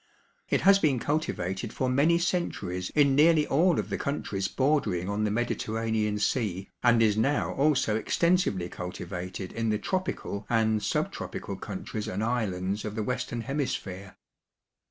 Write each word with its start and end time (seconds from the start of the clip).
It 0.49 0.61
has 0.61 0.79
been 0.79 0.97
cultivated 0.97 1.71
for 1.71 1.87
many 1.87 2.17
centuries 2.17 2.89
in 2.95 3.13
nearly 3.13 3.45
all 3.45 3.77
of 3.77 3.91
the 3.91 3.99
countries 3.99 4.47
bordering 4.47 5.07
on 5.07 5.25
the 5.25 5.29
Mediterranean 5.29 6.17
Sea 6.17 6.71
and 6.81 7.03
is 7.03 7.15
now 7.15 7.51
also 7.53 7.95
extensively 7.97 8.67
cultivated 8.67 9.53
in 9.53 9.69
the 9.69 9.77
tropical 9.77 10.47
and 10.49 10.81
sub 10.81 11.11
tropical 11.11 11.55
countries 11.55 12.07
and 12.07 12.23
islands 12.23 12.83
of 12.83 12.95
the 12.95 13.03
Western 13.03 13.41
Hemisphere. 13.41 14.17